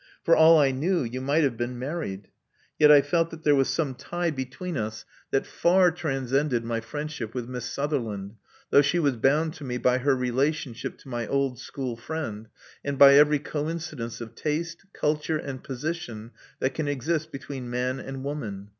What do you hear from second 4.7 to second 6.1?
us that far